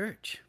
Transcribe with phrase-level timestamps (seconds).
[0.00, 0.40] Church.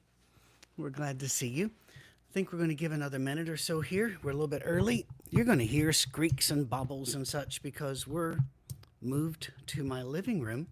[0.77, 1.71] We're glad to see you.
[1.89, 4.17] I think we're going to give another minute or so here.
[4.23, 5.05] We're a little bit early.
[5.29, 8.37] You're going to hear squeaks and bobbles and such because we're
[9.01, 10.67] moved to my living room.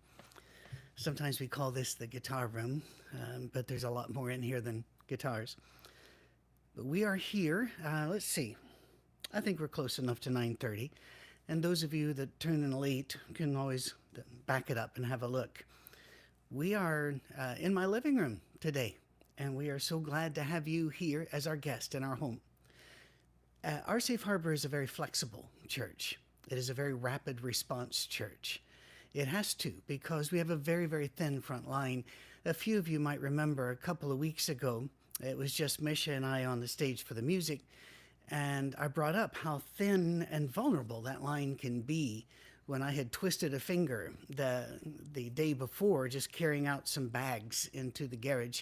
[0.96, 2.81] Sometimes we call this the guitar room,
[3.15, 5.57] um, but there's a lot more in here than guitars.
[6.73, 7.70] But we are here.
[7.86, 8.55] Uh, let's see.
[9.34, 10.89] I think we're close enough to 9:30,
[11.50, 13.93] and those of you that turn in late can always
[14.46, 15.66] back it up and have a look.
[16.52, 18.97] We are uh, in my living room today,
[19.38, 22.41] and we are so glad to have you here as our guest in our home.
[23.64, 26.18] Uh, our Safe Harbor is a very flexible church.
[26.50, 28.64] It is a very rapid response church.
[29.14, 32.03] It has to because we have a very, very thin front line.
[32.45, 34.89] A few of you might remember a couple of weeks ago,
[35.23, 37.59] it was just Misha and I on the stage for the music,
[38.31, 42.25] and I brought up how thin and vulnerable that line can be
[42.69, 44.80] when I had twisted a finger the
[45.14, 48.61] the day before, just carrying out some bags into the garage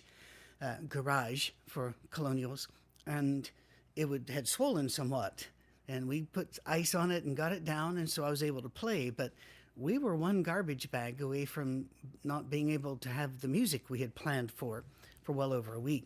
[0.62, 2.70] uh, garage for colonials,
[3.06, 3.52] and
[3.98, 5.46] it would had swollen somewhat,
[5.90, 8.62] and we put ice on it and got it down, and so I was able
[8.62, 9.10] to play.
[9.10, 9.34] But
[9.76, 11.88] we were one garbage bag away from
[12.24, 14.86] not being able to have the music we had planned for
[15.24, 16.06] for well over a week.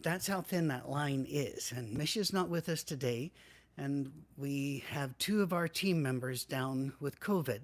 [0.00, 1.70] That's how thin that line is.
[1.70, 3.30] And Misha's not with us today
[3.82, 7.62] and we have two of our team members down with COVID.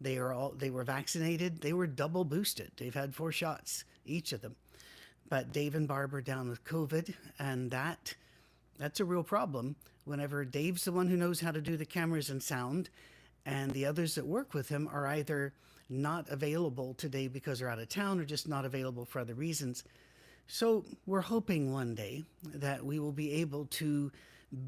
[0.00, 1.60] They are all they were vaccinated.
[1.60, 2.72] They were double boosted.
[2.76, 4.56] They've had four shots each of them.
[5.28, 8.14] But Dave and Barb are down with COVID, and that
[8.76, 9.76] that's a real problem.
[10.04, 12.90] Whenever Dave's the one who knows how to do the cameras and sound,
[13.46, 15.54] and the others that work with him are either
[15.88, 19.84] not available today because they're out of town or just not available for other reasons.
[20.48, 24.10] So we're hoping one day that we will be able to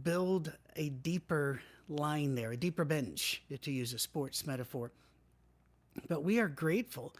[0.02, 4.90] build a deeper line there, a deeper bench, to use a sports metaphor.
[6.08, 7.14] But we are grateful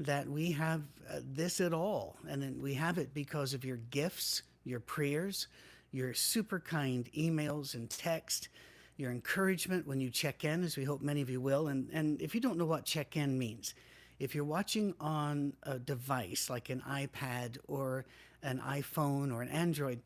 [0.00, 2.16] that we have uh, this at all.
[2.28, 5.46] And we have it because of your gifts, your prayers,
[5.92, 8.48] your super kind emails and text,
[8.96, 11.68] your encouragement when you check in, as we hope many of you will.
[11.68, 13.74] And, and if you don't know what check in means,
[14.18, 18.04] if you're watching on a device like an iPad or
[18.42, 20.00] an iPhone or an Android,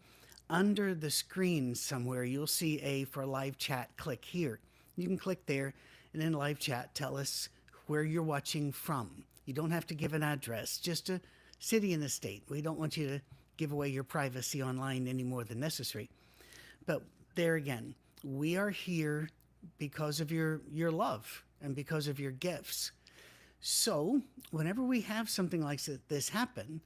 [0.51, 3.91] under the screen somewhere, you'll see a for live chat.
[3.97, 4.61] Click here.
[4.97, 5.75] You can click there
[6.13, 7.49] and in live chat, tell us
[7.87, 9.25] where you're watching from.
[9.45, 11.21] You don't have to give an address, just a
[11.59, 12.43] city and a state.
[12.49, 13.21] We don't want you to
[13.57, 16.09] give away your privacy online any more than necessary.
[16.87, 17.03] But
[17.35, 17.95] there again,
[18.25, 19.29] we are here
[19.79, 22.93] because of your, your love and because of your gifts.
[23.61, 26.81] So, whenever we have something like this happen,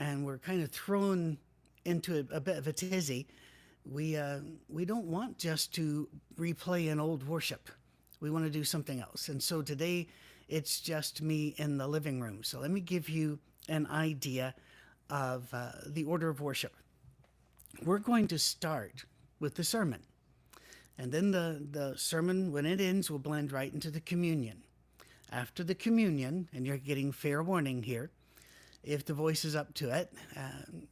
[0.00, 1.38] and we're kind of thrown
[1.88, 3.26] into a, a bit of a tizzy,
[3.84, 7.68] we uh, we don't want just to replay an old worship.
[8.20, 9.28] We want to do something else.
[9.28, 10.08] And so today,
[10.48, 12.42] it's just me in the living room.
[12.42, 13.38] So let me give you
[13.68, 14.54] an idea
[15.10, 16.74] of uh, the order of worship.
[17.84, 19.04] We're going to start
[19.40, 20.02] with the sermon.
[20.98, 24.62] And then the, the sermon, when it ends, will blend right into the communion.
[25.30, 28.10] After the communion, and you're getting fair warning here,
[28.82, 30.40] if the voice is up to it, uh,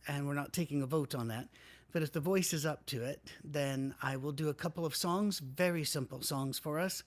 [0.09, 1.49] and we're not taking a vote on that,
[1.93, 4.95] but if the voice is up to it, then I will do a couple of
[4.95, 7.03] songs, very simple songs for us,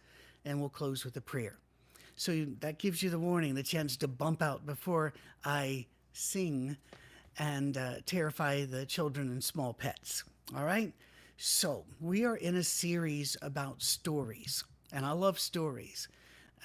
[0.45, 1.57] and we'll close with a prayer.
[2.15, 5.13] So that gives you the warning, the chance to bump out before
[5.45, 6.75] I sing
[7.37, 10.23] and uh, terrify the children and small pets.
[10.55, 10.91] All right?
[11.37, 16.09] So we are in a series about stories, and I love stories.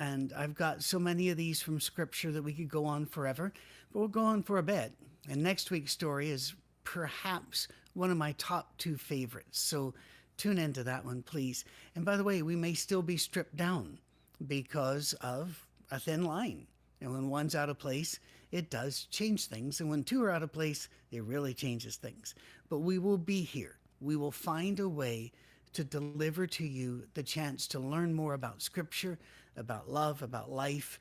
[0.00, 3.52] And I've got so many of these from scripture that we could go on forever,
[3.94, 4.92] but we'll go on for a bit.
[5.30, 9.60] And next week's story is perhaps one of my top two favorites.
[9.60, 9.94] So
[10.36, 11.64] tune into that one, please.
[11.94, 13.98] And by the way, we may still be stripped down
[14.46, 16.66] because of a thin line.
[17.00, 18.18] And when one's out of place,
[18.50, 19.80] it does change things.
[19.80, 22.34] And when two are out of place, it really changes things.
[22.68, 23.78] But we will be here.
[24.00, 25.30] We will find a way
[25.72, 29.18] to deliver to you the chance to learn more about Scripture,
[29.56, 30.98] about love, about life,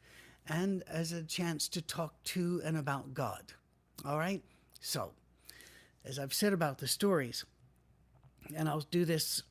[0.47, 3.53] and as a chance to talk to and about God.
[4.05, 4.43] All right?
[4.79, 5.11] So,
[6.05, 7.45] as I've said about the stories,
[8.55, 9.43] and I'll do this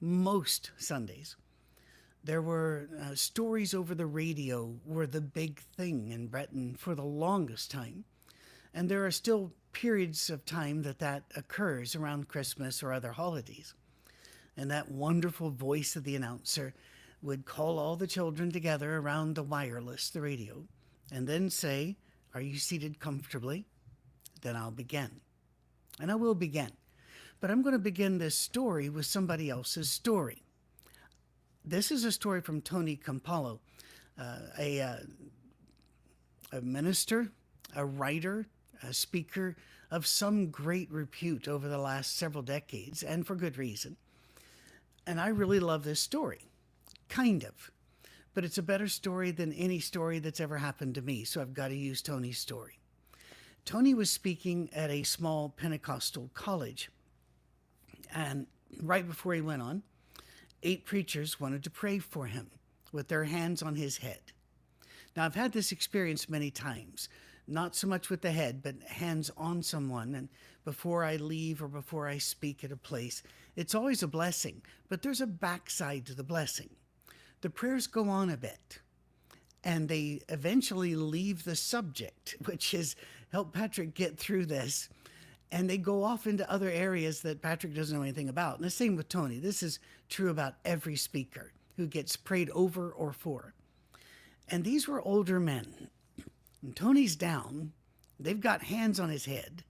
[0.00, 1.36] most Sundays,
[2.24, 7.04] there were uh, stories over the radio were the big thing in Britain for the
[7.04, 8.04] longest time.
[8.74, 13.74] And there are still periods of time that that occurs around Christmas or other holidays.
[14.56, 16.74] And that wonderful voice of the announcer
[17.22, 20.64] would call all the children together around the wireless, the radio,
[21.10, 21.96] and then say,
[22.34, 23.66] Are you seated comfortably?
[24.42, 25.20] Then I'll begin.
[26.00, 26.70] And I will begin.
[27.40, 30.42] But I'm going to begin this story with somebody else's story.
[31.64, 33.58] This is a story from Tony Campolo,
[34.18, 34.96] uh, a, uh,
[36.52, 37.30] a minister,
[37.76, 38.46] a writer,
[38.82, 39.56] a speaker
[39.90, 43.96] of some great repute over the last several decades, and for good reason.
[45.06, 46.47] And I really love this story.
[47.08, 47.70] Kind of.
[48.34, 51.54] But it's a better story than any story that's ever happened to me, so I've
[51.54, 52.78] got to use Tony's story.
[53.64, 56.90] Tony was speaking at a small Pentecostal college.
[58.14, 58.46] And
[58.80, 59.82] right before he went on,
[60.62, 62.50] eight preachers wanted to pray for him
[62.92, 64.20] with their hands on his head.
[65.16, 67.08] Now, I've had this experience many times,
[67.46, 70.14] not so much with the head, but hands on someone.
[70.14, 70.28] And
[70.64, 73.22] before I leave or before I speak at a place,
[73.56, 76.70] it's always a blessing, but there's a backside to the blessing.
[77.40, 78.80] The prayers go on a bit
[79.64, 82.96] and they eventually leave the subject, which is
[83.30, 84.88] help Patrick get through this.
[85.50, 88.56] And they go off into other areas that Patrick doesn't know anything about.
[88.56, 89.38] And the same with Tony.
[89.38, 89.78] This is
[90.10, 93.54] true about every speaker who gets prayed over or for.
[94.48, 95.88] And these were older men.
[96.62, 97.72] And Tony's down.
[98.20, 99.64] They've got hands on his head.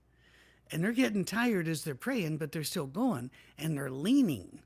[0.71, 4.59] And they're getting tired as they're praying, but they're still going and they're leaning.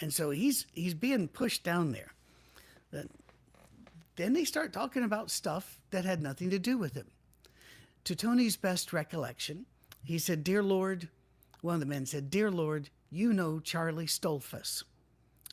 [0.00, 2.13] And so he's he's being pushed down there.
[4.16, 7.08] Then they start talking about stuff that had nothing to do with him.
[8.04, 9.66] To Tony's best recollection,
[10.04, 11.08] he said, Dear Lord,
[11.62, 14.84] one of the men said, Dear Lord, you know Charlie Stoltzfus.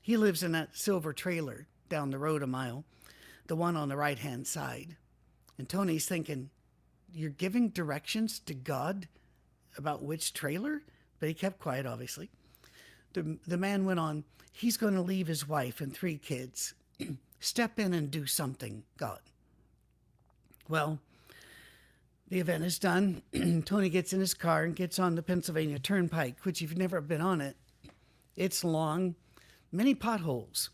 [0.01, 2.83] He lives in that silver trailer down the road a mile,
[3.47, 4.97] the one on the right hand side.
[5.57, 6.49] And Tony's thinking,
[7.13, 9.07] You're giving directions to God
[9.77, 10.83] about which trailer?
[11.19, 12.29] But he kept quiet, obviously.
[13.13, 14.23] The, the man went on,
[14.53, 16.73] He's going to leave his wife and three kids.
[17.41, 19.19] Step in and do something, God.
[20.69, 20.99] Well,
[22.29, 23.23] the event is done.
[23.65, 27.01] Tony gets in his car and gets on the Pennsylvania Turnpike, which, if you've never
[27.01, 27.57] been on it,
[28.35, 29.15] it's long,
[29.71, 30.69] many potholes.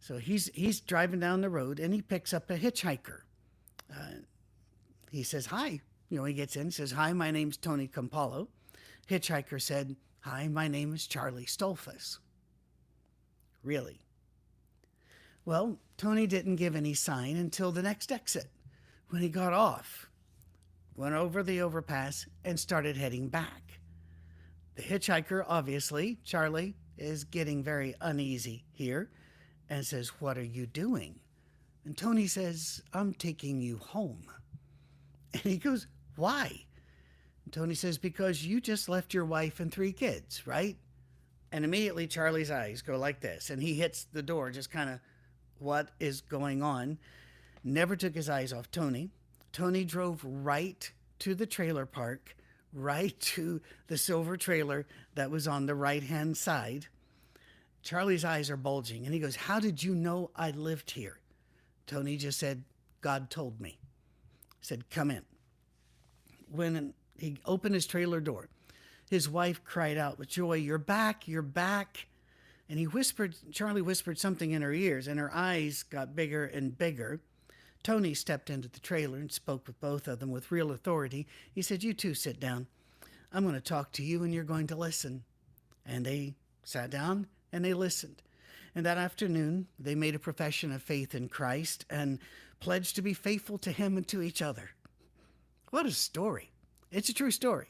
[0.00, 3.20] So he's he's driving down the road and he picks up a hitchhiker.
[3.94, 4.22] Uh,
[5.10, 5.82] he says hi.
[6.08, 7.12] You know, he gets in, says hi.
[7.12, 8.48] My name's Tony Campolo.
[9.10, 12.18] Hitchhiker said, "Hi, my name is Charlie Stoltzfus."
[13.62, 14.00] Really?
[15.48, 18.50] Well, Tony didn't give any sign until the next exit
[19.08, 20.10] when he got off,
[20.94, 23.80] went over the overpass, and started heading back.
[24.74, 29.08] The hitchhiker, obviously, Charlie, is getting very uneasy here
[29.70, 31.18] and says, What are you doing?
[31.86, 34.26] And Tony says, I'm taking you home.
[35.32, 35.86] And he goes,
[36.16, 36.66] Why?
[37.46, 40.76] And Tony says, Because you just left your wife and three kids, right?
[41.52, 45.00] And immediately Charlie's eyes go like this, and he hits the door, just kind of,
[45.58, 46.98] What is going on?
[47.64, 49.10] Never took his eyes off Tony.
[49.52, 50.90] Tony drove right
[51.20, 52.36] to the trailer park,
[52.72, 56.86] right to the silver trailer that was on the right hand side.
[57.82, 61.18] Charlie's eyes are bulging, and he goes, How did you know I lived here?
[61.86, 62.64] Tony just said,
[63.00, 63.78] God told me.
[64.60, 65.22] said, Come in.
[66.50, 68.48] When he opened his trailer door,
[69.10, 72.07] his wife cried out with joy, You're back, you're back.
[72.68, 76.76] And he whispered, Charlie whispered something in her ears, and her eyes got bigger and
[76.76, 77.20] bigger.
[77.82, 81.26] Tony stepped into the trailer and spoke with both of them with real authority.
[81.54, 82.66] He said, You two sit down.
[83.32, 85.24] I'm going to talk to you, and you're going to listen.
[85.86, 86.34] And they
[86.64, 88.22] sat down and they listened.
[88.74, 92.18] And that afternoon, they made a profession of faith in Christ and
[92.60, 94.70] pledged to be faithful to Him and to each other.
[95.70, 96.50] What a story!
[96.90, 97.68] It's a true story.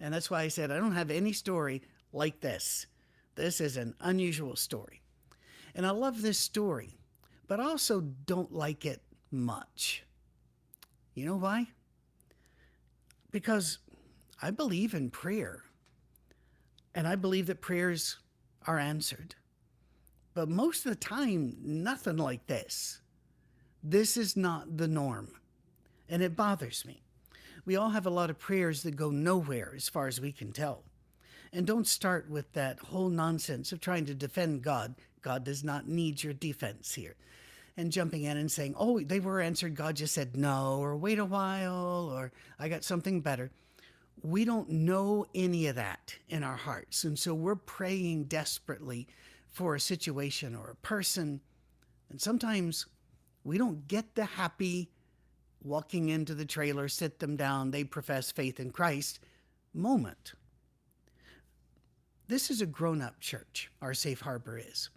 [0.00, 1.82] And that's why I said I don't have any story
[2.12, 2.86] like this.
[3.34, 5.02] This is an unusual story.
[5.74, 6.98] And I love this story,
[7.48, 10.04] but I also don't like it much.
[11.14, 11.68] You know why?
[13.30, 13.78] Because
[14.40, 15.62] I believe in prayer.
[16.94, 18.18] And I believe that prayers
[18.66, 19.34] are answered.
[20.32, 23.00] But most of the time, nothing like this.
[23.82, 25.32] This is not the norm.
[26.08, 27.02] And it bothers me.
[27.64, 30.52] We all have a lot of prayers that go nowhere as far as we can
[30.52, 30.84] tell.
[31.54, 34.96] And don't start with that whole nonsense of trying to defend God.
[35.22, 37.14] God does not need your defense here.
[37.76, 39.76] And jumping in and saying, oh, they were answered.
[39.76, 43.52] God just said no, or wait a while, or I got something better.
[44.20, 47.04] We don't know any of that in our hearts.
[47.04, 49.06] And so we're praying desperately
[49.48, 51.40] for a situation or a person.
[52.10, 52.86] And sometimes
[53.44, 54.90] we don't get the happy
[55.62, 59.20] walking into the trailer, sit them down, they profess faith in Christ
[59.72, 60.34] moment.
[62.26, 64.88] This is a grown up church, our safe harbor is.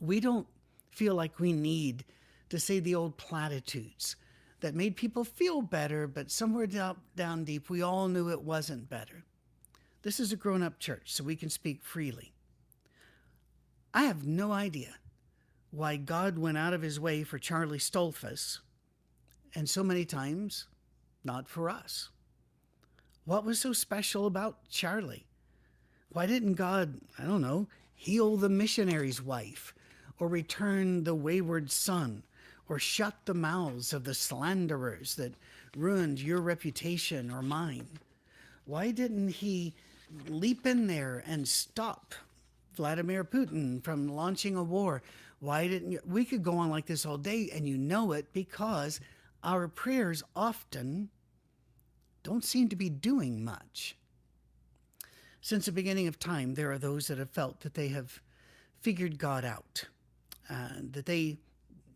[0.00, 0.46] We don't
[0.90, 2.04] feel like we need
[2.50, 4.16] to say the old platitudes
[4.60, 8.88] that made people feel better, but somewhere down, down deep, we all knew it wasn't
[8.88, 9.24] better.
[10.02, 12.32] This is a grown up church, so we can speak freely.
[13.92, 14.94] I have no idea
[15.70, 18.60] why God went out of his way for Charlie Stoltzfus
[19.54, 20.66] and so many times
[21.24, 22.10] not for us.
[23.24, 25.26] What was so special about Charlie?
[26.14, 27.66] Why didn't God, I don't know,
[27.96, 29.74] heal the missionary's wife,
[30.20, 32.22] or return the wayward son,
[32.68, 35.34] or shut the mouths of the slanderers that
[35.76, 37.88] ruined your reputation or mine?
[38.64, 39.74] Why didn't he
[40.28, 42.14] leap in there and stop
[42.74, 45.02] Vladimir Putin from launching a war?
[45.40, 46.00] Why didn't you?
[46.06, 49.00] We could go on like this all day, and you know it because
[49.42, 51.08] our prayers often
[52.22, 53.96] don't seem to be doing much.
[55.44, 58.22] Since the beginning of time, there are those that have felt that they have
[58.80, 59.84] figured God out,
[60.48, 61.36] uh, that they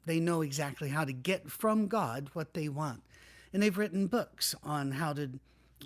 [0.04, 3.00] they know exactly how to get from God what they want,
[3.54, 5.30] and they've written books on how to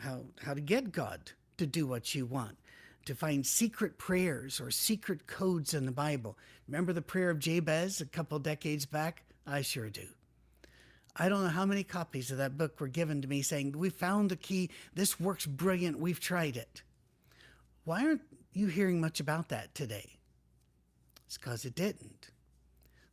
[0.01, 2.59] how how to get God to do what you want,
[3.05, 6.37] to find secret prayers or secret codes in the Bible.
[6.67, 9.23] Remember the prayer of Jabez a couple decades back?
[9.47, 10.09] I sure do.
[11.15, 13.89] I don't know how many copies of that book were given to me saying, We
[13.89, 14.69] found the key.
[14.97, 16.01] This works brilliant.
[16.01, 16.83] We've tried it.
[17.85, 18.23] Why aren't
[18.53, 20.19] you hearing much about that today?
[21.27, 22.31] It's because it didn't.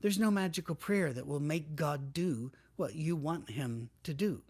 [0.01, 4.41] There's no magical prayer that will make God do what you want Him to do.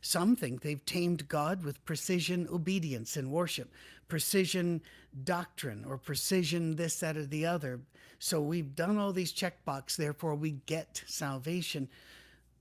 [0.00, 3.72] Some think they've tamed God with precision obedience in worship,
[4.06, 4.82] precision
[5.24, 7.80] doctrine, or precision this, that, or the other.
[8.18, 11.88] So we've done all these checkbox, therefore we get salvation.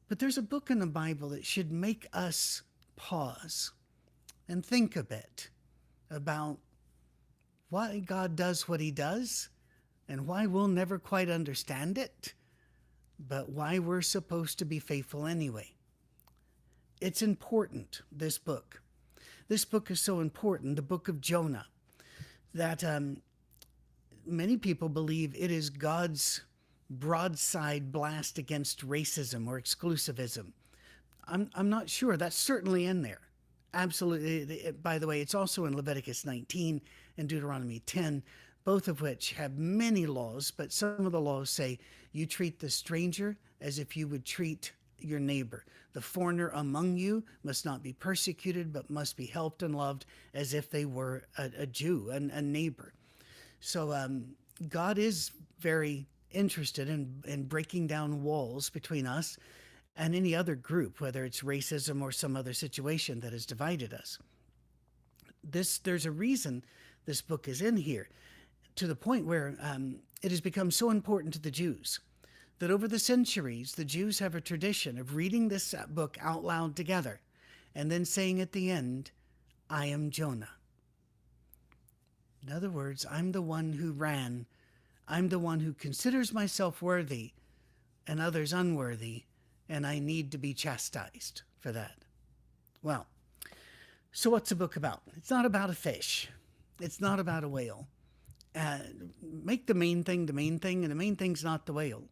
[0.08, 2.62] But there's a book in the Bible that should make us
[2.96, 3.72] pause
[4.48, 5.50] and think a bit
[6.10, 6.58] about
[7.70, 9.50] why God does what he does
[10.08, 12.34] and why we'll never quite understand it,
[13.20, 15.74] but why we're supposed to be faithful anyway.
[17.02, 18.82] It's important, this book.
[19.48, 21.68] This book is so important, the book of Jonah,
[22.54, 23.22] that um,
[24.26, 26.42] many people believe it is God's
[26.90, 30.52] broadside blast against racism or exclusivism.
[31.28, 32.18] I'm, I'm not sure.
[32.18, 33.22] That's certainly in there.
[33.74, 34.72] Absolutely.
[34.84, 36.82] By the way, it's also in Leviticus 19
[37.18, 38.24] and Deuteronomy 10,
[38.64, 41.80] both of which have many laws, but some of the laws say
[42.12, 45.66] you treat the stranger as if you would treat your neighbor.
[45.94, 50.54] The foreigner among you must not be persecuted, but must be helped and loved as
[50.54, 52.94] if they were a, a Jew, and a neighbor.
[53.60, 54.26] So um,
[54.70, 59.38] God is very interested in, in breaking down walls between us
[59.96, 64.18] and any other group, whether it's racism or some other situation that has divided us.
[65.44, 66.64] This there's a reason
[67.06, 68.10] this book is in here,
[68.76, 72.00] to the point where um, it has become so important to the Jews
[72.60, 76.76] that over the centuries the Jews have a tradition of reading this book out loud
[76.76, 77.20] together,
[77.76, 79.12] and then saying at the end,
[79.70, 80.56] "I am Jonah."
[82.42, 84.48] In other words, I'm the one who ran.
[85.08, 87.34] I'm the one who considers myself worthy
[88.08, 89.24] and others unworthy
[89.70, 91.96] and I need to be chastised for that.
[92.82, 93.08] Well,
[94.12, 95.02] so what's the book about?
[95.16, 96.30] It's not about a fish,
[96.80, 97.88] it's not about a whale.
[98.56, 98.78] Uh,
[99.22, 102.04] make the main thing the main thing, and the main thing's not the whale.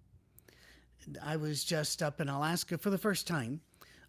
[1.24, 3.62] I was just up in Alaska for the first time,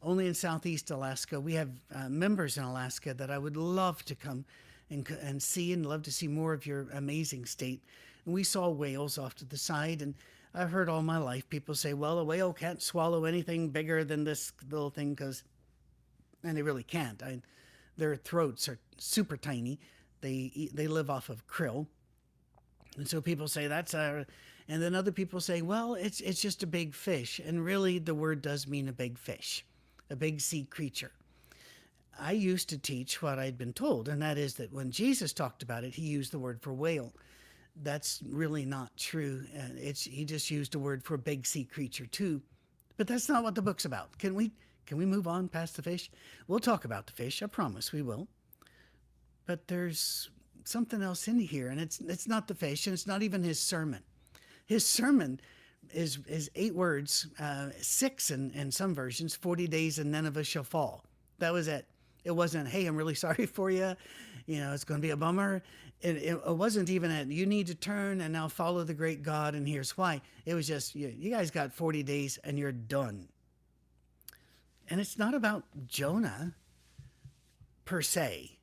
[0.02, 1.40] only in Southeast Alaska.
[1.40, 4.44] We have uh, members in Alaska that I would love to come
[4.90, 7.82] and, and see and love to see more of your amazing state.
[8.24, 10.14] And we saw whales off to the side, and
[10.54, 14.24] I've heard all my life people say, well, a whale can't swallow anything bigger than
[14.24, 15.42] this little thing because,
[16.44, 17.22] and they really can't.
[17.22, 17.40] I,
[17.96, 19.80] their throats are super tiny.
[20.20, 21.86] They eat, they live off of krill,
[22.96, 24.26] and so people say that's a,
[24.68, 28.14] and then other people say, well, it's it's just a big fish, and really the
[28.14, 29.64] word does mean a big fish,
[30.10, 31.10] a big sea creature.
[32.20, 35.62] I used to teach what I'd been told, and that is that when Jesus talked
[35.62, 37.12] about it, he used the word for whale
[37.76, 39.44] that's really not true.
[39.54, 42.42] And it's he just used a word for a big sea creature too,
[42.96, 44.18] but that's not what the book's about.
[44.18, 44.52] Can we
[44.86, 46.10] can we move on past the fish?
[46.48, 47.42] We'll talk about the fish.
[47.42, 48.28] I promise we will.
[49.46, 50.30] But there's
[50.64, 53.60] something else in here, and it's it's not the fish, and it's not even his
[53.60, 54.02] sermon.
[54.66, 55.40] His sermon
[55.92, 59.34] is is eight words, uh, six in, in some versions.
[59.34, 61.04] Forty days and Nineveh shall fall.
[61.38, 61.86] That was it.
[62.24, 63.94] It wasn't, hey, I'm really sorry for you.
[64.46, 65.62] You know, it's going to be a bummer
[66.02, 69.54] it, it, wasn't even a you need to turn and now follow the great God
[69.54, 70.20] and here's why.
[70.44, 73.28] It was just you, you guys got 40 days and you're done.
[74.90, 76.54] And it's not about Jonah
[77.84, 78.58] per se,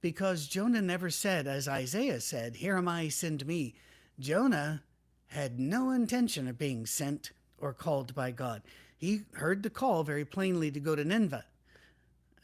[0.00, 3.74] because Jonah never said, as Isaiah said, Here am I, send me.
[4.18, 4.82] Jonah
[5.28, 8.62] had no intention of being sent or called by God.
[8.96, 11.44] He heard the call very plainly to go to Nineveh,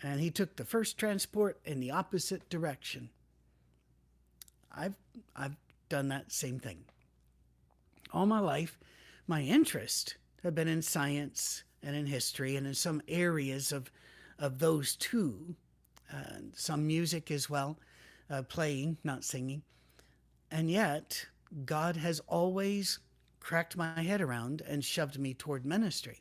[0.02, 3.10] and he took the first transport in the opposite direction.
[4.80, 4.94] I've
[5.36, 5.56] I've
[5.88, 6.78] done that same thing.
[8.12, 8.78] All my life,
[9.26, 13.90] my interest have been in science and in history and in some areas of
[14.38, 15.54] of those two.
[16.12, 17.78] Uh, some music as well,
[18.30, 19.62] uh, playing, not singing.
[20.50, 21.24] And yet,
[21.64, 22.98] God has always
[23.38, 26.20] cracked my head around and shoved me toward ministry.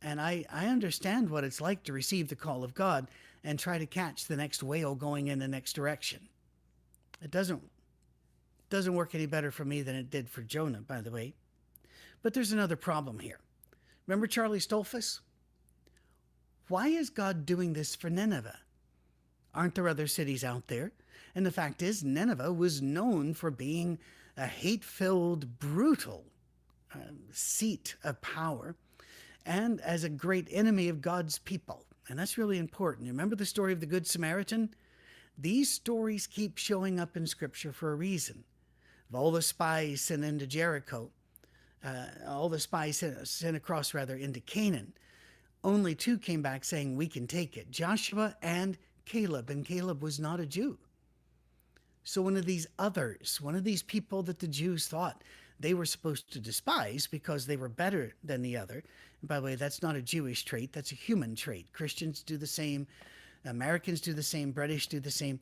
[0.00, 3.08] And I, I understand what it's like to receive the call of God
[3.44, 6.28] and try to catch the next whale going in the next direction.
[7.22, 7.62] It doesn't
[8.70, 11.32] doesn't work any better for me than it did for Jonah, by the way.
[12.22, 13.38] But there's another problem here.
[14.06, 15.20] Remember Charlie Stoltzfus?
[16.68, 18.58] Why is God doing this for Nineveh?
[19.54, 20.92] Aren't there other cities out there?
[21.34, 23.98] And the fact is, Nineveh was known for being
[24.36, 26.24] a hate filled, brutal
[26.94, 26.98] uh,
[27.32, 28.76] seat of power
[29.46, 31.84] and as a great enemy of God's people.
[32.08, 33.08] And that's really important.
[33.08, 34.74] Remember the story of the Good Samaritan?
[35.38, 38.44] These stories keep showing up in Scripture for a reason.
[39.08, 41.10] Of all the spies sent into Jericho,
[41.84, 44.92] uh, all the spies sent, sent across, rather, into Canaan,
[45.64, 49.50] only two came back saying, We can take it Joshua and Caleb.
[49.50, 50.78] And Caleb was not a Jew.
[52.04, 55.22] So, one of these others, one of these people that the Jews thought
[55.60, 58.82] they were supposed to despise because they were better than the other.
[59.20, 61.72] And by the way, that's not a Jewish trait, that's a human trait.
[61.72, 62.86] Christians do the same,
[63.44, 65.40] Americans do the same, British do the same,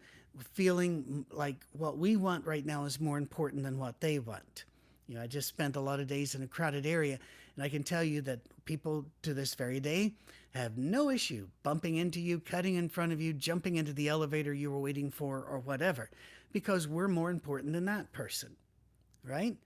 [0.52, 4.64] feeling like what we want right now is more important than what they want.
[5.08, 7.18] You know, I just spent a lot of days in a crowded area,
[7.54, 10.14] and I can tell you that people to this very day
[10.52, 14.52] have no issue bumping into you, cutting in front of you, jumping into the elevator
[14.52, 16.10] you were waiting for, or whatever,
[16.52, 18.56] because we're more important than that person,
[19.22, 19.56] right?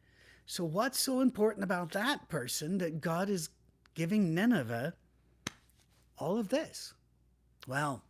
[0.46, 3.50] So, what's so important about that person that God is
[3.94, 4.94] giving Nineveh
[6.18, 6.92] all of this?
[7.66, 8.02] Well,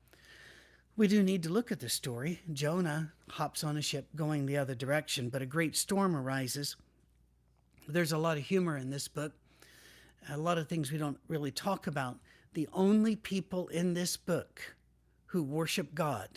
[1.01, 2.43] we do need to look at the story.
[2.53, 6.77] Jonah hops on a ship going the other direction, but a great storm arises.
[7.89, 9.33] There's a lot of humor in this book,
[10.29, 12.19] a lot of things we don't really talk about.
[12.53, 14.77] The only people in this book
[15.25, 16.29] who worship God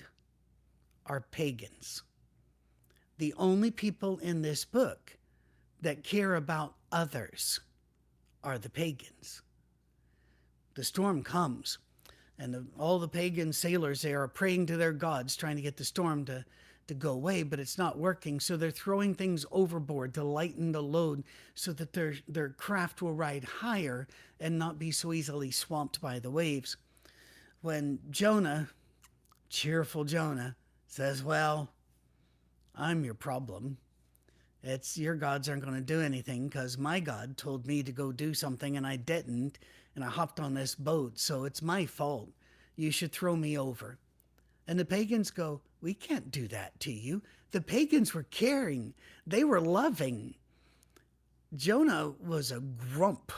[1.07, 2.03] are pagans.
[3.17, 5.17] The only people in this book
[5.81, 7.59] that care about others
[8.45, 9.41] are the pagans.
[10.75, 11.79] The storm comes,
[12.39, 15.77] and the, all the pagan sailors there are praying to their gods, trying to get
[15.77, 16.43] the storm to,
[16.87, 18.39] to go away, but it's not working.
[18.39, 21.23] So they're throwing things overboard to lighten the load
[21.55, 24.07] so that their, their craft will ride higher
[24.39, 26.77] and not be so easily swamped by the waves.
[27.61, 28.69] When Jonah,
[29.49, 30.55] cheerful Jonah,
[30.87, 31.69] says, Well,
[32.75, 33.77] I'm your problem.
[34.63, 38.11] It's your gods aren't going to do anything because my God told me to go
[38.11, 39.59] do something and I didn't,
[39.95, 42.29] and I hopped on this boat, so it's my fault.
[42.75, 43.97] You should throw me over.
[44.67, 47.21] And the pagans go, We can't do that to you.
[47.51, 48.93] The pagans were caring,
[49.27, 50.35] they were loving.
[51.55, 53.31] Jonah was a grump.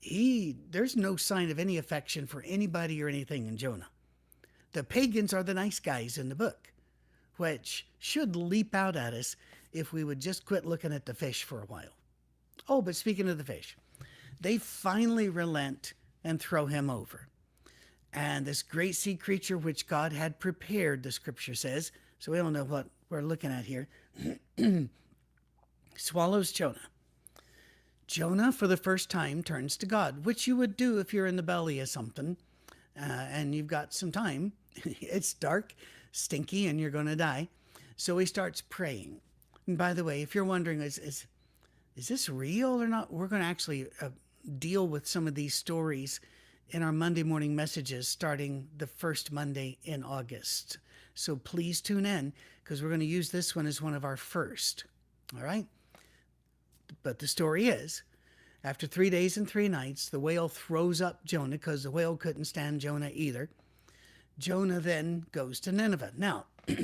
[0.00, 3.88] He, there's no sign of any affection for anybody or anything in Jonah.
[4.72, 6.72] The pagans are the nice guys in the book,
[7.36, 9.34] which should leap out at us
[9.72, 11.96] if we would just quit looking at the fish for a while.
[12.68, 13.76] Oh, but speaking of the fish,
[14.40, 15.92] they finally relent
[16.22, 17.28] and throw him over.
[18.12, 22.52] And this great sea creature, which God had prepared, the scripture says, so we don't
[22.52, 23.88] know what we're looking at here,
[25.96, 26.88] swallows Jonah.
[28.06, 31.36] Jonah, for the first time, turns to God, which you would do if you're in
[31.36, 32.36] the belly of something
[32.98, 34.52] uh, and you've got some time.
[34.84, 35.74] it's dark,
[36.12, 37.48] stinky, and you're going to die.
[37.96, 39.20] So he starts praying.
[39.66, 41.26] And by the way, if you're wondering, is is,
[41.96, 43.12] is this real or not?
[43.12, 44.10] We're going to actually uh,
[44.58, 46.20] deal with some of these stories
[46.70, 50.78] in our Monday morning messages starting the first Monday in August.
[51.14, 54.16] So please tune in because we're going to use this one as one of our
[54.16, 54.84] first.
[55.36, 55.66] All right?
[57.02, 58.02] But the story is
[58.62, 62.46] after three days and three nights, the whale throws up Jonah because the whale couldn't
[62.46, 63.50] stand Jonah either.
[64.38, 66.12] Jonah then goes to Nineveh.
[66.16, 66.46] Now,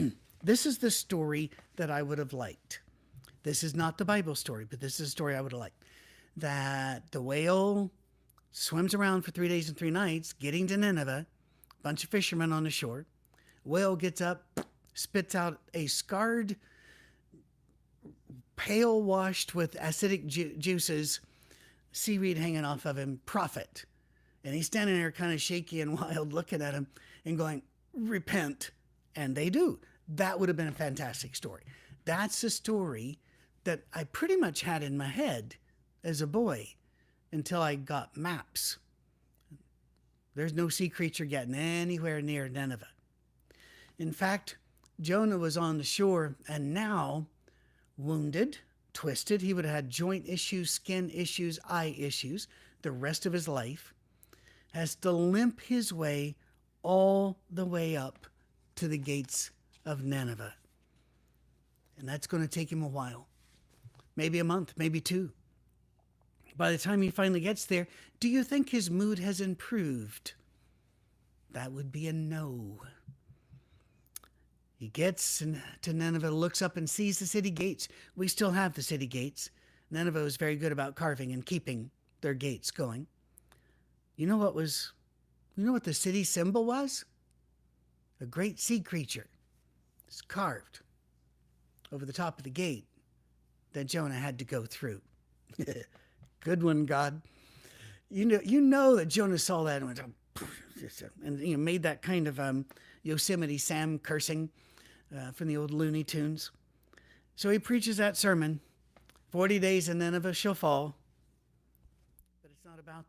[0.43, 2.81] This is the story that I would have liked.
[3.43, 5.80] This is not the Bible story, but this is a story I would have liked.
[6.41, 7.91] That the whale
[8.51, 11.27] swims around for three days and three nights, getting to Nineveh,
[11.83, 13.07] bunch of fishermen on the shore.
[13.65, 14.45] Whale gets up,
[14.95, 16.57] spits out a scarred,
[18.57, 21.21] pale washed with acidic ju- juices,
[21.93, 23.85] seaweed hanging off of him, prophet.
[24.43, 26.89] And he's standing there kind of shaky and wild looking at him
[27.25, 27.63] and going,
[27.95, 28.71] Repent.
[29.17, 29.81] And they do
[30.17, 31.63] that would have been a fantastic story.
[32.05, 33.19] That's a story
[33.65, 35.57] that I pretty much had in my head
[36.03, 36.75] as a boy
[37.33, 38.79] until I got maps.
[40.35, 42.89] There's no sea creature getting anywhere near Nineveh.
[43.99, 44.57] In fact,
[45.01, 47.27] Jonah was on the shore and now
[47.97, 48.59] wounded,
[48.93, 49.43] twisted.
[49.43, 52.49] He would have had joint issues, skin issues, eye issues
[52.83, 53.93] the rest of his life,
[54.73, 56.37] has to limp his way
[56.83, 58.27] all the way up
[58.77, 59.51] to the gates
[59.85, 60.55] of Nineveh.
[61.99, 63.27] And that's going to take him a while
[64.17, 65.33] maybe a month, maybe two.
[66.61, 67.89] By the time he finally gets there,
[68.21, 70.35] do you think his mood has improved?
[71.51, 72.83] That would be a no.
[74.77, 75.43] He gets
[75.81, 77.89] to Nineveh, looks up and sees the city gates.
[78.15, 79.49] We still have the city gates.
[79.91, 83.07] Nineveh was very good about carving and keeping their gates going.
[84.17, 84.93] You know what was,
[85.57, 87.07] you know what the city symbol was?
[88.21, 89.29] A great sea creature.
[90.09, 90.81] It's carved
[91.91, 92.85] over the top of the gate
[93.73, 95.01] that Jonah had to go through.
[96.41, 97.23] good one, God.
[98.11, 100.01] You know, you know that Jonah saw that and went,
[101.25, 102.67] and you know, made that kind of um,
[103.03, 104.51] Yosemite Sam cursing
[105.17, 106.51] uh, from the old Looney Tunes.
[107.37, 108.61] So he preaches that sermon
[109.31, 110.97] 40 days and Nineveh shall fall.
[112.43, 113.05] But it's not about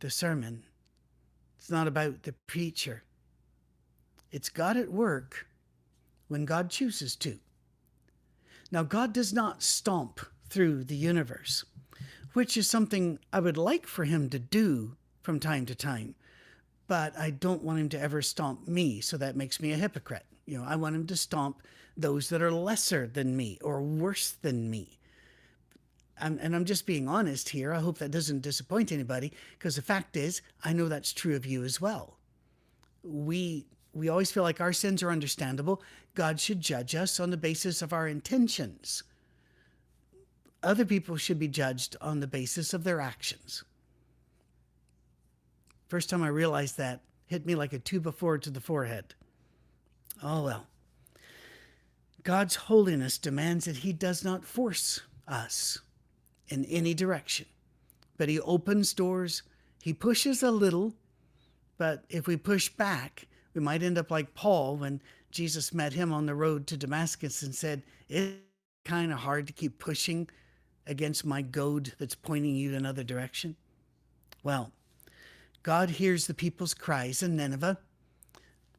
[0.00, 0.64] the sermon,
[1.58, 3.02] it's not about the preacher.
[4.30, 5.46] It's God at work
[6.28, 7.38] when God chooses to.
[8.70, 11.64] Now, God does not stomp through the universe,
[12.32, 16.14] which is something I would like for Him to do from time to time,
[16.86, 20.26] but I don't want Him to ever stomp me, so that makes me a hypocrite.
[20.46, 21.62] You know, I want Him to stomp
[21.96, 24.98] those that are lesser than me or worse than me.
[26.20, 27.72] I'm, and I'm just being honest here.
[27.72, 31.46] I hope that doesn't disappoint anybody, because the fact is, I know that's true of
[31.46, 32.18] you as well.
[33.02, 35.82] We we always feel like our sins are understandable.
[36.14, 39.02] God should judge us on the basis of our intentions.
[40.62, 43.64] Other people should be judged on the basis of their actions.
[45.88, 49.14] First time I realized that hit me like a two before to the forehead.
[50.22, 50.66] Oh well.
[52.24, 55.78] God's holiness demands that He does not force us
[56.48, 57.46] in any direction,
[58.16, 59.42] but He opens doors,
[59.80, 60.94] He pushes a little,
[61.78, 66.12] but if we push back, we might end up like Paul when Jesus met him
[66.12, 68.36] on the road to Damascus and said, It's
[68.84, 70.28] kind of hard to keep pushing
[70.88, 73.54] against my goad that's pointing you another direction.
[74.42, 74.72] Well,
[75.62, 77.78] God hears the people's cries in Nineveh,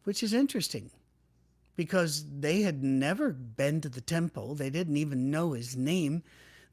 [0.04, 0.90] which is interesting
[1.76, 4.56] because they had never been to the temple.
[4.56, 6.24] They didn't even know his name.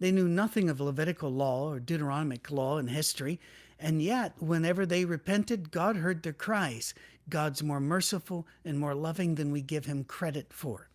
[0.00, 3.38] They knew nothing of Levitical law or Deuteronomic law and history.
[3.78, 6.94] And yet, whenever they repented, God heard their cries.
[7.28, 10.88] God's more merciful and more loving than we give him credit for.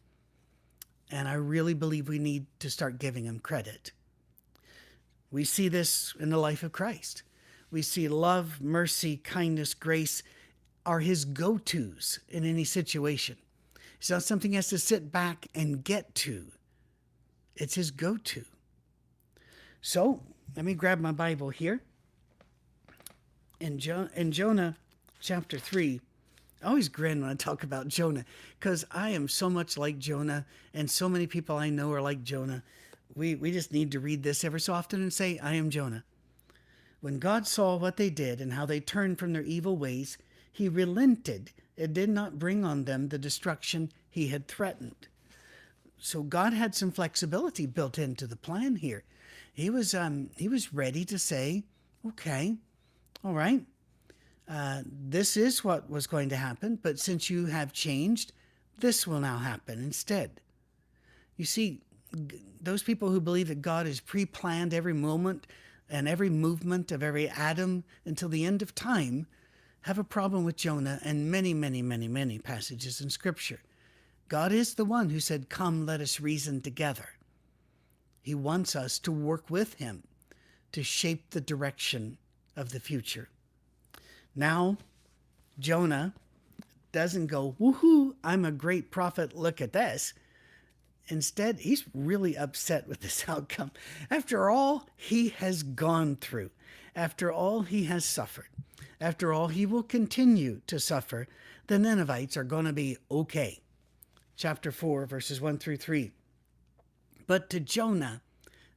[1.10, 3.92] And I really believe we need to start giving him credit.
[5.32, 7.24] We see this in the life of Christ.
[7.72, 10.24] We see love, mercy, kindness, grace
[10.86, 13.38] are his go tos in any situation.
[14.00, 16.48] It's not something he has to sit back and get to,
[17.56, 18.44] it's his go to.
[19.82, 20.22] So
[20.56, 21.82] let me grab my Bible here.
[23.60, 24.76] In, jo- in Jonah
[25.22, 26.02] chapter 3,
[26.64, 28.26] I always grin when I talk about Jonah
[28.60, 32.24] because I am so much like Jonah, and so many people I know are like
[32.24, 32.64] Jonah.
[33.16, 36.04] We, we just need to read this every so often and say, I am Jonah.
[37.02, 40.18] When God saw what they did and how they turned from their evil ways,
[40.52, 45.08] he relented and did not bring on them the destruction he had threatened.
[45.98, 49.04] So God had some flexibility built into the plan here.
[49.54, 51.64] He was um, he was ready to say,
[52.08, 52.56] okay,
[53.24, 53.66] all right,
[54.50, 58.34] uh, this is what was going to happen, but since you have changed,
[58.80, 60.42] this will now happen instead.
[61.38, 61.82] You see,
[62.62, 65.48] those people who believe that God has pre planned every moment
[65.90, 69.28] and every movement of every atom until the end of time
[69.82, 73.62] have a problem with Jonah and many, many, many, many passages in Scripture.
[74.28, 77.10] God is the one who said, Come, let us reason together.
[78.22, 80.04] He wants us to work with Him
[80.72, 82.18] to shape the direction
[82.56, 83.30] of the future.
[84.36, 84.78] Now,
[85.60, 86.14] Jonah
[86.92, 90.14] doesn't go, woohoo, I'm a great prophet, look at this.
[91.08, 93.72] Instead, he's really upset with this outcome.
[94.10, 96.52] After all he has gone through,
[96.96, 98.50] after all he has suffered,
[99.00, 101.28] after all he will continue to suffer,
[101.68, 103.60] the Ninevites are going to be okay.
[104.36, 106.12] Chapter 4, verses 1 through 3.
[107.28, 108.22] But to Jonah,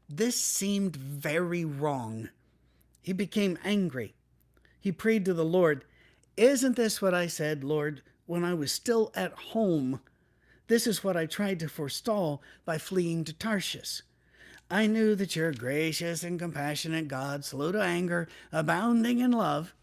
[0.08, 2.28] this seemed very wrong.
[3.00, 4.14] He became angry
[4.84, 5.87] he prayed to the Lord,
[6.37, 10.00] Isn't this what I said, Lord, when I was still at home?
[10.66, 14.03] This is what I tried to forestall by fleeing to Tarshish.
[14.70, 19.74] I knew that you're a gracious and compassionate God, slow to anger, abounding in love,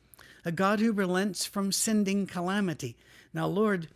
[0.43, 2.97] a God who relents from sending calamity.
[3.31, 3.89] Now, Lord,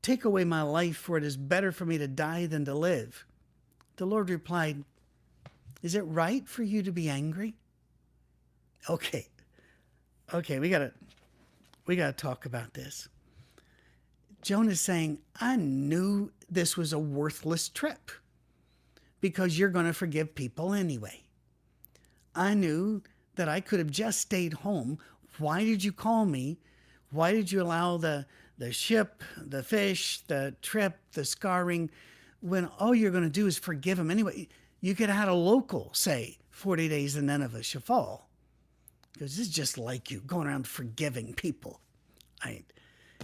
[0.00, 3.26] take away my life, for it is better for me to die than to live.
[3.96, 4.84] The Lord replied,
[5.82, 7.54] Is it right for you to be angry?
[8.88, 9.28] Okay,
[10.32, 10.92] okay, we gotta
[11.84, 13.08] we gotta talk about this.
[14.42, 18.10] Jonah's saying, I knew this was a worthless trip
[19.20, 21.22] because you're going to forgive people anyway.
[22.34, 23.02] I knew
[23.36, 24.98] that I could have just stayed home.
[25.38, 26.58] Why did you call me?
[27.10, 28.26] Why did you allow the,
[28.58, 31.90] the ship, the fish, the trip, the scarring,
[32.40, 34.48] when all you're going to do is forgive them anyway?
[34.80, 38.28] You could have had a local say, 40 days and Nineveh shall fall.
[39.12, 41.80] Because this is just like you going around forgiving people.
[42.42, 42.62] I,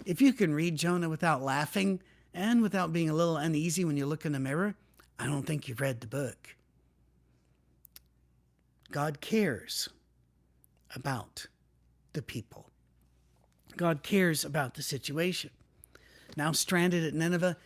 [0.05, 2.01] if you can read Jonah without laughing
[2.35, 4.75] and without being a little uneasy when you look in the mirror,
[5.19, 6.57] I don't think you've read the book.
[8.91, 9.89] God cares
[10.95, 11.47] about
[12.13, 12.71] the people.
[13.77, 15.51] God cares about the situation.
[16.37, 17.57] Now stranded at Nineveh,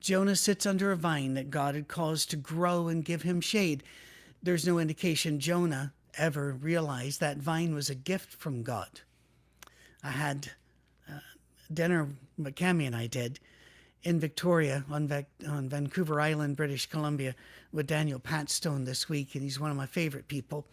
[0.00, 3.82] Jonah sits under a vine that God had caused to grow and give him shade.
[4.42, 9.00] There's no indication Jonah ever realized that vine was a gift from God.
[10.02, 10.52] I had
[11.72, 12.08] dinner,
[12.40, 13.40] Cami and I did,
[14.02, 15.12] in Victoria on,
[15.48, 17.34] on Vancouver Island, British Columbia,
[17.72, 20.66] with Daniel Patstone this week, and he's one of my favorite people.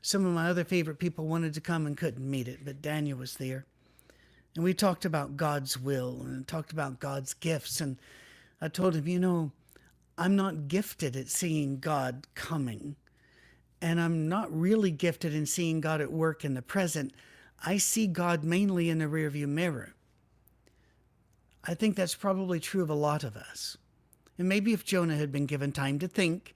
[0.00, 3.18] Some of my other favorite people wanted to come and couldn't meet it, but Daniel
[3.18, 3.66] was there.
[4.54, 7.80] And we talked about God's will and talked about God's gifts.
[7.80, 7.98] And
[8.60, 9.52] I told him, you know,
[10.16, 12.96] I'm not gifted at seeing God coming.
[13.80, 17.12] And I'm not really gifted in seeing God at work in the present.
[17.64, 19.94] I see God mainly in the rearview mirror.
[21.64, 23.76] I think that's probably true of a lot of us.
[24.38, 26.54] And maybe if Jonah had been given time to think,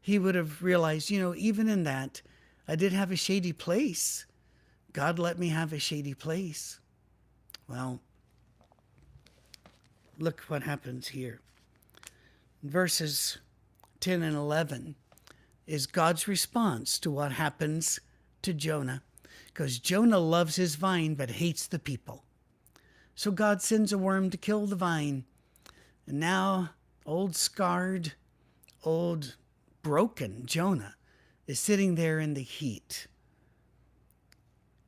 [0.00, 2.22] he would have realized, you know, even in that,
[2.68, 4.26] I did have a shady place.
[4.92, 6.78] God let me have a shady place.
[7.68, 8.00] Well,
[10.18, 11.40] look what happens here.
[12.62, 13.38] Verses
[14.00, 14.94] 10 and 11
[15.66, 17.98] is God's response to what happens
[18.42, 19.02] to Jonah.
[19.46, 22.24] Because Jonah loves his vine but hates the people.
[23.14, 25.24] So God sends a worm to kill the vine.
[26.06, 26.70] And now,
[27.06, 28.14] old scarred,
[28.82, 29.36] old
[29.82, 30.96] broken Jonah
[31.46, 33.06] is sitting there in the heat.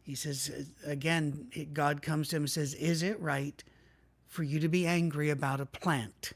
[0.02, 0.50] He says,
[0.86, 3.62] uh, again, God comes to him and says, Is it right
[4.26, 6.32] for you to be angry about a plant?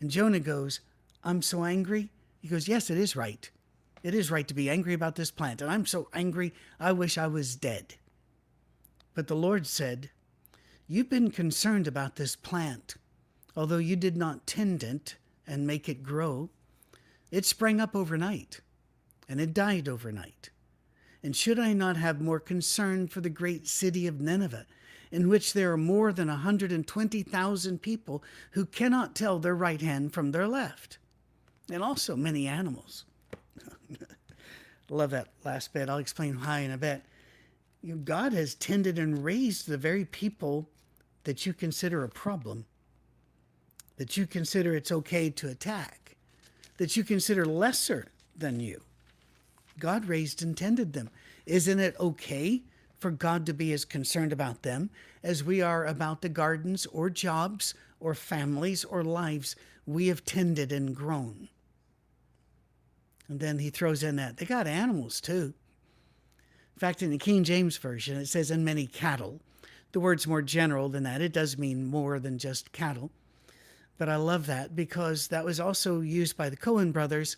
[0.00, 0.80] And Jonah goes,
[1.24, 2.10] I'm so angry.
[2.40, 3.50] He goes, Yes, it is right.
[4.02, 5.62] It is right to be angry about this plant.
[5.62, 7.94] And I'm so angry, I wish I was dead.
[9.14, 10.10] But the Lord said,
[10.92, 12.96] You've been concerned about this plant,
[13.56, 16.50] although you did not tend it and make it grow.
[17.30, 18.60] It sprang up overnight,
[19.26, 20.50] and it died overnight.
[21.22, 24.66] And should I not have more concern for the great city of Nineveh,
[25.10, 30.12] in which there are more than a 120,000 people who cannot tell their right hand
[30.12, 30.98] from their left,
[31.70, 33.06] and also many animals?
[34.90, 35.88] Love that last bit.
[35.88, 37.02] I'll explain why in a bit.
[38.04, 40.68] God has tended and raised the very people
[41.24, 42.66] that you consider a problem,
[43.96, 46.16] that you consider it's okay to attack,
[46.78, 48.82] that you consider lesser than you.
[49.78, 51.10] God raised and tended them.
[51.46, 52.62] Isn't it okay
[52.98, 54.90] for God to be as concerned about them
[55.22, 59.56] as we are about the gardens or jobs or families or lives
[59.86, 61.48] we have tended and grown?
[63.28, 65.54] And then he throws in that they got animals too.
[66.74, 69.40] In fact, in the King James Version, it says, and many cattle.
[69.92, 71.20] The word's more general than that.
[71.20, 73.10] It does mean more than just cattle.
[73.98, 77.36] But I love that because that was also used by the Coen brothers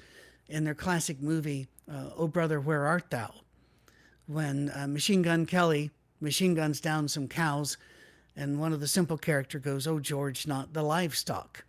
[0.49, 3.35] in their classic movie, uh, Oh Brother, Where Art Thou?
[4.27, 5.91] When uh, Machine Gun Kelly
[6.21, 7.77] machine guns down some cows,
[8.37, 11.65] and one of the simple character goes, Oh, George, not the livestock.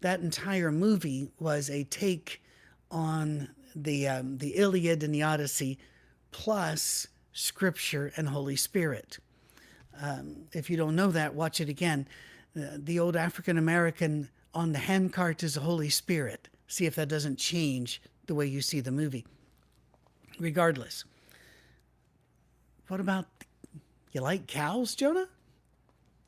[0.00, 2.42] That entire movie was a take
[2.90, 5.78] on the, um, the Iliad and the Odyssey
[6.30, 9.18] plus Scripture and Holy Spirit.
[10.00, 12.06] Um, if you don't know that, watch it again.
[12.56, 16.48] Uh, the old African American on the handcart is the Holy Spirit.
[16.66, 19.26] See if that doesn't change the way you see the movie.
[20.38, 21.04] Regardless,
[22.88, 23.26] what about
[24.12, 25.28] you like cows, Jonah?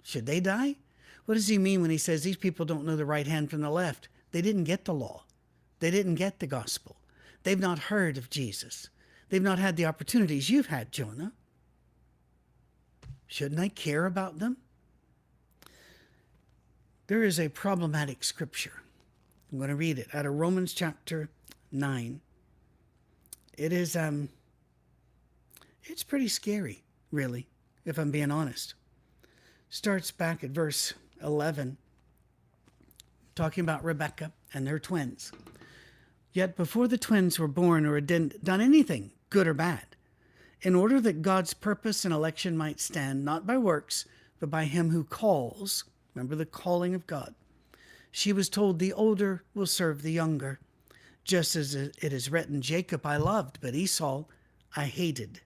[0.03, 0.77] Should they die?
[1.25, 3.61] What does he mean when he says these people don't know the right hand from
[3.61, 4.09] the left?
[4.31, 5.25] They didn't get the law.
[5.81, 6.97] They didn't get the gospel.
[7.43, 8.89] They've not heard of Jesus.
[9.29, 11.33] They've not had the opportunities you've had, Jonah.
[13.27, 14.59] Shouldn't I care about them?
[17.07, 18.83] There is a problematic scripture.
[19.51, 21.29] I'm going to read it out of Romans chapter
[21.71, 22.21] 9.
[23.57, 24.29] It is um
[25.85, 27.47] it's pretty scary, really,
[27.85, 28.75] if I'm being honest.
[29.71, 31.77] Starts back at verse 11
[33.37, 35.31] talking about Rebecca and their twins.
[36.33, 38.07] Yet before the twins were born or had
[38.43, 39.96] done anything, good or bad,
[40.63, 44.07] in order that God's purpose and election might stand not by works,
[44.41, 45.85] but by him who calls,
[46.17, 47.35] Remember the calling of God.
[48.11, 50.59] She was told the older will serve the younger.
[51.25, 54.25] Just as it is written, Jacob I loved, but Esau
[54.75, 55.43] I hated.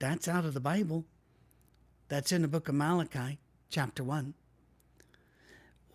[0.00, 1.04] That's out of the Bible.
[2.08, 3.38] That's in the book of Malachi,
[3.70, 4.34] chapter 1.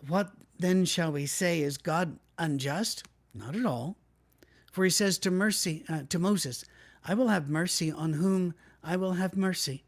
[0.08, 1.60] What then shall we say?
[1.60, 3.04] Is God unjust?
[3.34, 3.96] Not at all.
[4.72, 6.64] For he says to mercy uh, to Moses,
[7.04, 9.84] I will have mercy on whom I will have mercy,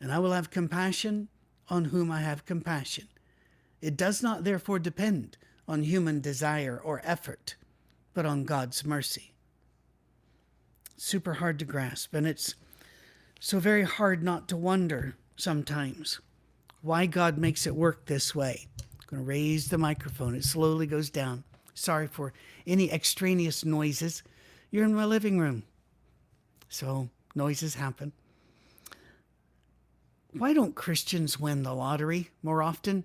[0.00, 1.28] and I will have compassion
[1.68, 3.08] on whom I have compassion.
[3.80, 5.36] It does not therefore depend
[5.68, 7.54] on human desire or effort,
[8.14, 9.32] but on God's mercy.
[10.96, 12.54] Super hard to grasp, and it's
[13.38, 16.20] so very hard not to wonder sometimes
[16.82, 18.66] why God makes it work this way.
[18.80, 20.34] I'm going to raise the microphone.
[20.34, 21.44] It slowly goes down.
[21.74, 22.32] Sorry for
[22.66, 24.24] any extraneous noises.
[24.72, 25.62] You're in my living room,
[26.68, 28.12] so noises happen.
[30.32, 33.04] Why don't Christians win the lottery more often?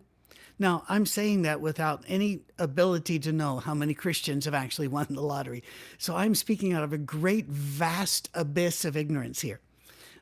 [0.59, 5.07] Now, I'm saying that without any ability to know how many Christians have actually won
[5.09, 5.63] the lottery.
[5.97, 9.59] So I'm speaking out of a great, vast abyss of ignorance here.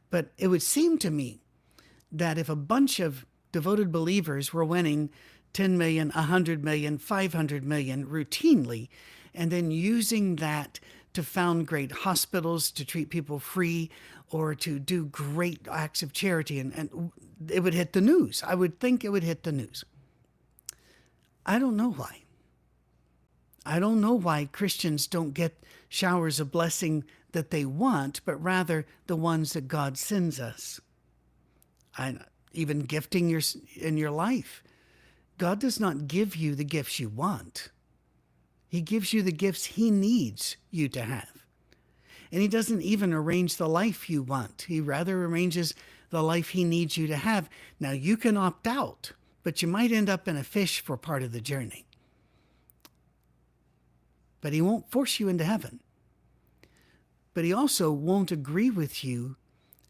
[0.09, 1.41] But it would seem to me
[2.11, 5.09] that if a bunch of devoted believers were winning
[5.53, 8.89] 10 million, 100 million, 500 million routinely,
[9.33, 10.79] and then using that
[11.13, 13.89] to found great hospitals, to treat people free,
[14.29, 17.11] or to do great acts of charity, and, and
[17.49, 18.43] it would hit the news.
[18.45, 19.83] I would think it would hit the news.
[21.45, 22.23] I don't know why.
[23.65, 28.85] I don't know why Christians don't get showers of blessing that they want, but rather
[29.07, 30.79] the ones that God sends us.
[31.97, 32.15] I,
[32.53, 33.41] even gifting your
[33.75, 34.63] in your life.
[35.37, 37.69] God does not give you the gifts you want.
[38.71, 41.45] He gives you the gifts he needs you to have.
[42.31, 44.65] And he doesn't even arrange the life you want.
[44.67, 45.75] He rather arranges
[46.09, 47.49] the life he needs you to have.
[47.79, 49.11] Now you can opt out
[49.43, 51.85] but you might end up in a fish for part of the journey.
[54.39, 55.79] But he won't force you into heaven.
[57.33, 59.37] But he also won't agree with you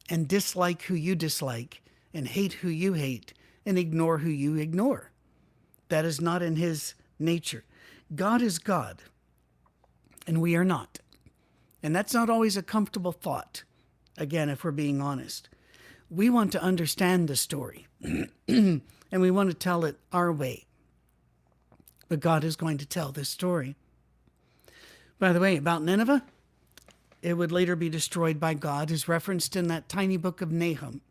[0.09, 1.81] and dislike who you dislike
[2.13, 3.33] and hate who you hate
[3.65, 5.11] and ignore who you ignore.
[5.89, 7.63] That is not in his nature.
[8.13, 9.01] God is God,
[10.27, 10.99] and we are not.
[11.81, 13.63] And that's not always a comfortable thought,
[14.17, 15.49] again, if we're being honest.
[16.09, 17.87] We want to understand the story.
[18.47, 20.65] and we want to tell it our way.
[22.09, 23.75] But God is going to tell this story.
[25.17, 26.23] By the way, about Nineveh,
[27.21, 31.01] it would later be destroyed by God, is referenced in that tiny book of Nahum,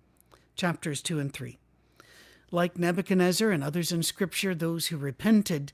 [0.54, 1.56] chapters 2 and 3.
[2.50, 5.72] Like Nebuchadnezzar and others in Scripture, those who repented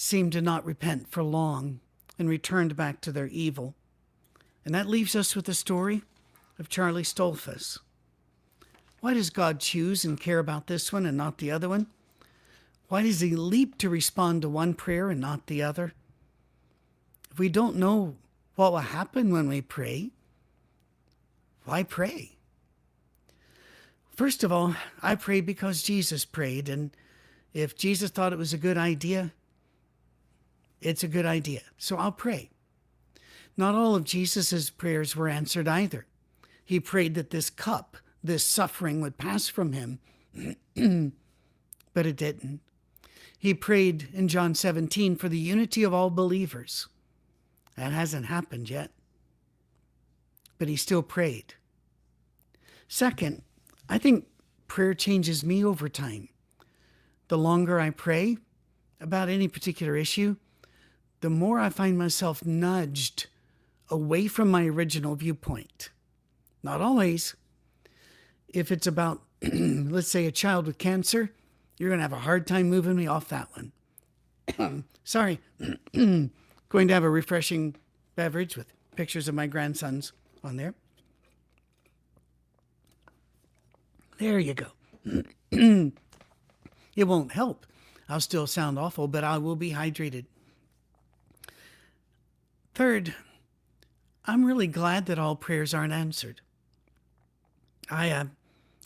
[0.00, 1.80] seemed to not repent for long
[2.20, 3.74] and returned back to their evil.
[4.64, 6.02] And that leaves us with the story
[6.56, 7.80] of Charlie Stoltzfus.
[9.00, 11.88] Why does God choose and care about this one and not the other one?
[12.88, 15.94] Why does He leap to respond to one prayer and not the other?
[17.32, 18.14] If we don't know
[18.54, 20.12] what will happen when we pray,
[21.64, 22.36] why pray?
[24.14, 26.92] First of all, I pray because Jesus prayed, and
[27.52, 29.32] if Jesus thought it was a good idea,
[30.80, 31.62] it's a good idea.
[31.76, 32.50] So I'll pray.
[33.56, 36.06] Not all of Jesus' prayers were answered either.
[36.64, 40.00] He prayed that this cup this suffering would pass from him,
[41.94, 42.60] but it didn't.
[43.38, 46.88] He prayed in John 17 for the unity of all believers.
[47.76, 48.90] That hasn't happened yet,
[50.58, 51.54] but he still prayed.
[52.88, 53.42] Second,
[53.88, 54.26] I think
[54.66, 56.28] prayer changes me over time.
[57.28, 58.38] The longer I pray
[59.00, 60.36] about any particular issue,
[61.20, 63.26] the more I find myself nudged
[63.88, 65.90] away from my original viewpoint.
[66.62, 67.34] Not always,
[68.48, 71.32] if it's about, let's say, a child with cancer,
[71.78, 74.84] you're going to have a hard time moving me off that one.
[75.04, 75.40] Sorry,
[75.94, 77.76] going to have a refreshing
[78.16, 80.74] beverage with pictures of my grandsons on there.
[84.18, 84.66] There you go.
[85.52, 85.92] it
[86.96, 87.64] won't help.
[88.08, 90.24] I'll still sound awful, but I will be hydrated.
[92.78, 93.12] Third,
[94.24, 96.42] I'm really glad that all prayers aren't answered.
[97.90, 98.26] I uh,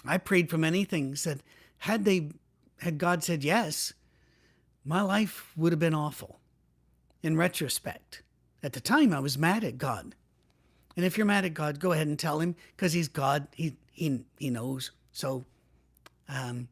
[0.02, 1.42] I prayed for many things that
[1.76, 2.30] had they
[2.78, 3.92] had God said yes,
[4.82, 6.40] my life would have been awful.
[7.22, 8.22] In retrospect,
[8.62, 10.14] at the time I was mad at God.
[10.96, 13.46] And if you're mad at God, go ahead and tell him because he's God.
[13.54, 14.90] He he he knows.
[15.12, 15.44] So
[16.30, 16.68] um,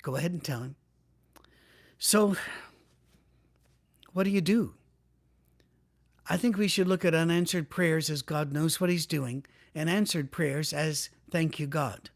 [0.00, 0.76] go ahead and tell him.
[1.98, 2.36] So
[4.14, 4.77] what do you do?
[6.30, 9.88] I think we should look at unanswered prayers as God knows what he's doing and
[9.88, 12.10] answered prayers as thank you God.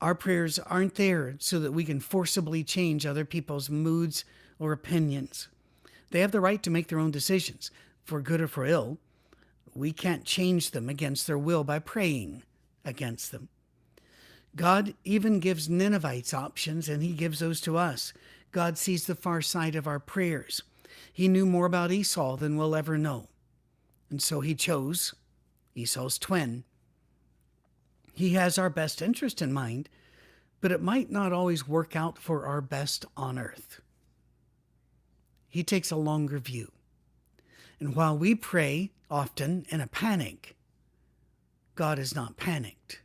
[0.00, 4.24] Our prayers aren't there so that we can forcibly change other people's moods
[4.58, 5.48] or opinions.
[6.10, 7.70] They have the right to make their own decisions,
[8.04, 8.98] for good or for ill.
[9.74, 12.42] We can't change them against their will by praying
[12.84, 13.48] against them.
[14.54, 18.12] God even gives Ninevites options, and He gives those to us.
[18.50, 20.62] God sees the far side of our prayers.
[21.12, 23.28] He knew more about Esau than we'll ever know.
[24.10, 25.14] And so He chose
[25.74, 26.64] Esau's twin.
[28.14, 29.88] He has our best interest in mind,
[30.60, 33.80] but it might not always work out for our best on earth.
[35.48, 36.70] He takes a longer view.
[37.80, 40.56] And while we pray often in a panic,
[41.74, 43.00] God is not panicked.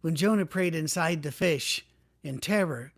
[0.00, 1.84] When Jonah prayed inside the fish
[2.22, 2.92] in terror,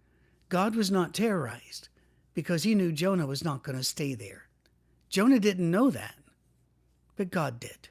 [0.49, 1.89] God was not terrorized
[2.37, 4.47] because he knew Jonah was not going to stay there.
[5.09, 6.15] Jonah didn't know that,
[7.17, 7.89] but God did.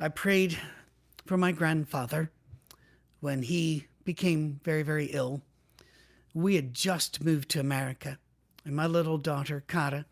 [0.00, 0.58] I prayed
[1.26, 2.32] for my grandfather
[3.20, 5.42] when he became very, very ill.
[6.34, 8.18] We had just moved to America,
[8.64, 10.06] and my little daughter, Kara,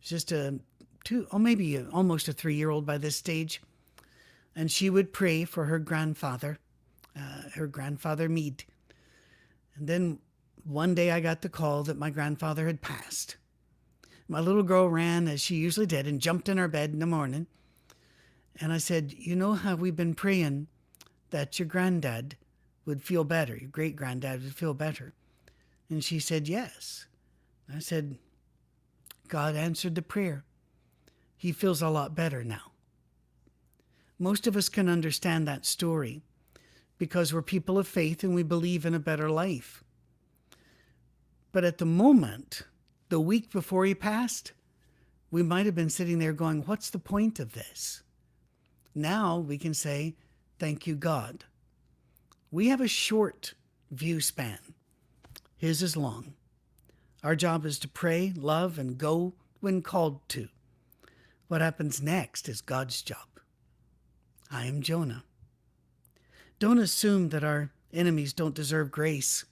[0.00, 0.60] was just a
[1.04, 3.62] two, or maybe a, almost a three year old by this stage
[4.58, 6.58] and she would pray for her grandfather,
[7.16, 8.64] uh, her grandfather Mead.
[9.76, 10.18] And then
[10.68, 13.36] one day I got the call that my grandfather had passed.
[14.28, 17.06] My little girl ran as she usually did and jumped in our bed in the
[17.06, 17.46] morning.
[18.60, 20.66] And I said, You know how we've been praying
[21.30, 22.36] that your granddad
[22.84, 25.14] would feel better, your great granddad would feel better?
[25.88, 27.06] And she said, Yes.
[27.74, 28.18] I said,
[29.28, 30.44] God answered the prayer.
[31.36, 32.72] He feels a lot better now.
[34.18, 36.20] Most of us can understand that story
[36.98, 39.82] because we're people of faith and we believe in a better life.
[41.52, 42.62] But at the moment,
[43.08, 44.52] the week before he passed,
[45.30, 48.02] we might have been sitting there going, What's the point of this?
[48.94, 50.16] Now we can say,
[50.58, 51.44] Thank you, God.
[52.50, 53.54] We have a short
[53.90, 54.58] view span,
[55.56, 56.34] His is long.
[57.22, 60.48] Our job is to pray, love, and go when called to.
[61.48, 63.26] What happens next is God's job.
[64.50, 65.24] I am Jonah.
[66.58, 69.44] Don't assume that our enemies don't deserve grace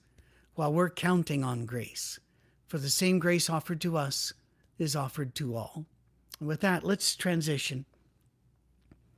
[0.57, 2.19] while we're counting on grace,
[2.65, 4.33] for the same grace offered to us
[4.79, 5.85] is offered to all.
[6.39, 7.85] And with that, let's transition